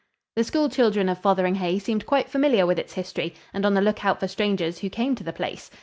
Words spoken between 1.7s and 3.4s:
seemed quite familiar with its history